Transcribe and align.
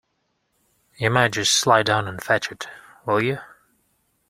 You 0.97 1.11
might 1.11 1.33
just 1.33 1.53
slide 1.53 1.85
down 1.85 2.07
and 2.07 2.19
fetch 2.19 2.51
it, 2.51 2.67
will 3.05 3.21
you? 3.21 3.37